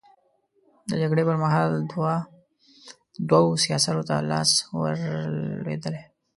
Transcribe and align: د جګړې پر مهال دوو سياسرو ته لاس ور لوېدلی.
د 0.89 0.91
جګړې 1.01 1.23
پر 1.29 1.37
مهال 1.43 1.69
دوو 3.29 3.59
سياسرو 3.63 4.03
ته 4.09 4.15
لاس 4.31 4.51
ور 4.79 4.95
لوېدلی. 5.63 6.01